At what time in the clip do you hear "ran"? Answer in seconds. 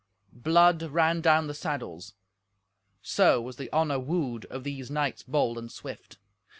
0.81-1.21